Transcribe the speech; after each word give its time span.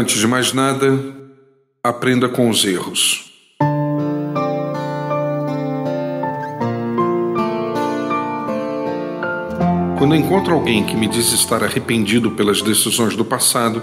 Antes 0.00 0.18
de 0.18 0.26
mais 0.26 0.54
nada, 0.54 0.98
aprenda 1.84 2.26
com 2.26 2.48
os 2.48 2.64
erros. 2.64 3.30
Quando 9.98 10.14
encontro 10.14 10.54
alguém 10.54 10.86
que 10.86 10.96
me 10.96 11.06
diz 11.06 11.32
estar 11.32 11.62
arrependido 11.62 12.30
pelas 12.30 12.62
decisões 12.62 13.14
do 13.14 13.26
passado 13.26 13.82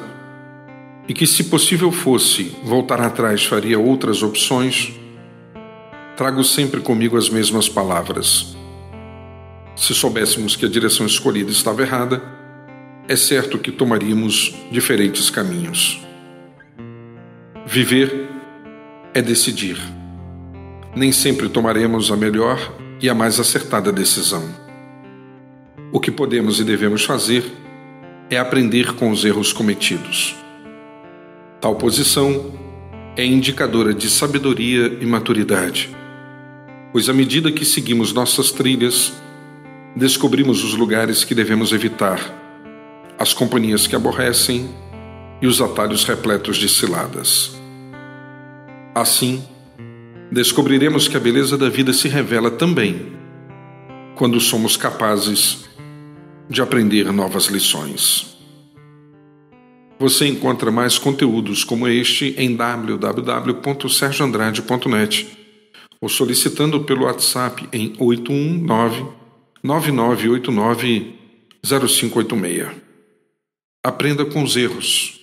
e 1.07 1.13
que, 1.13 1.27
se 1.27 1.43
possível 1.43 1.91
fosse, 1.91 2.45
voltar 2.63 2.99
atrás 2.99 3.45
faria 3.45 3.77
outras 3.77 4.23
opções, 4.23 4.93
trago 6.15 6.43
sempre 6.43 6.81
comigo 6.81 7.15
as 7.15 7.29
mesmas 7.29 7.69
palavras. 7.69 8.57
Se 9.75 9.93
soubéssemos 9.93 10.55
que 10.55 10.65
a 10.65 10.69
direção 10.69 11.05
escolhida 11.05 11.51
estava 11.51 11.83
errada, 11.83 12.23
é 13.07 13.15
certo 13.15 13.59
que 13.59 13.71
tomaríamos 13.71 14.55
diferentes 14.71 15.29
caminhos. 15.29 16.06
Viver 17.69 18.29
é 19.13 19.21
decidir. 19.21 19.77
Nem 20.95 21.11
sempre 21.11 21.49
tomaremos 21.49 22.09
a 22.09 22.15
melhor 22.15 22.57
e 23.01 23.09
a 23.09 23.13
mais 23.13 23.41
acertada 23.41 23.91
decisão. 23.91 24.41
O 25.91 25.99
que 25.99 26.09
podemos 26.09 26.61
e 26.61 26.63
devemos 26.63 27.03
fazer 27.03 27.43
é 28.29 28.37
aprender 28.37 28.93
com 28.93 29.11
os 29.11 29.25
erros 29.25 29.51
cometidos. 29.51 30.33
Tal 31.59 31.75
posição 31.75 32.53
é 33.17 33.25
indicadora 33.25 33.93
de 33.93 34.09
sabedoria 34.09 34.97
e 35.01 35.05
maturidade, 35.05 35.89
pois 36.93 37.09
à 37.09 37.13
medida 37.13 37.51
que 37.51 37.65
seguimos 37.65 38.13
nossas 38.13 38.49
trilhas, 38.49 39.11
descobrimos 39.93 40.63
os 40.63 40.73
lugares 40.73 41.25
que 41.25 41.35
devemos 41.35 41.73
evitar 41.73 42.17
as 43.19 43.33
companhias 43.33 43.87
que 43.87 43.95
aborrecem 43.95 44.69
e 45.41 45.47
os 45.47 45.61
atalhos 45.61 46.03
repletos 46.03 46.57
de 46.57 46.67
ciladas. 46.67 47.55
Assim, 48.93 49.43
descobriremos 50.31 51.07
que 51.07 51.17
a 51.17 51.19
beleza 51.19 51.57
da 51.57 51.69
vida 51.69 51.93
se 51.93 52.07
revela 52.07 52.49
também 52.49 53.13
quando 54.15 54.39
somos 54.39 54.75
capazes 54.75 55.67
de 56.49 56.59
aprender 56.61 57.11
novas 57.11 57.45
lições. 57.45 58.35
Você 59.99 60.27
encontra 60.27 60.71
mais 60.71 60.99
conteúdos 60.99 61.63
como 61.63 61.87
este 61.87 62.35
em 62.37 62.55
www.sergioandrade.net 62.55 65.27
ou 65.99 66.07
solicitando 66.07 66.83
pelo 66.83 67.05
WhatsApp 67.05 67.67
em 67.73 67.95
819 67.97 69.07
9989 69.63 71.15
0586. 71.63 72.67
Aprenda 73.83 74.23
com 74.25 74.43
os 74.43 74.55
erros. 74.55 75.16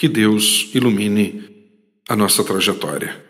Que 0.00 0.08
Deus 0.08 0.70
ilumine 0.72 1.44
a 2.08 2.16
nossa 2.16 2.42
trajetória. 2.42 3.22